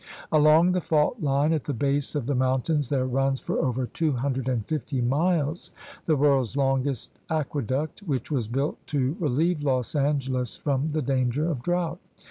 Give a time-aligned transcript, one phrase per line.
[0.31, 4.99] Along the fault line at the base of the mountains there runs for over 250
[5.01, 5.69] miles
[6.07, 11.47] the world's longest aqueduct, which was built to re lieve Los Angeles from the danger
[11.47, 11.99] of drought.